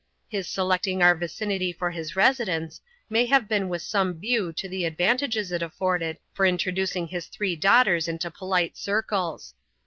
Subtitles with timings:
[0.27, 4.83] His selecting our vicinity for his residence, may have been with some view to the
[4.83, 9.53] advantages it afforded for introducing his three daughters into polite circles.